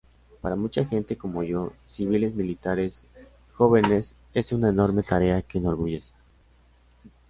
Para 0.41 0.55
mucha 0.55 0.83
gente 0.83 1.15
como 1.15 1.43
yo, 1.43 1.73
civiles, 1.85 2.33
militares, 2.33 3.05
jóvenes, 3.53 4.15
es 4.33 4.51
una 4.51 4.69
enorme 4.69 5.03
tarea, 5.03 5.43
que 5.43 5.59
enorgullece. 5.59 6.11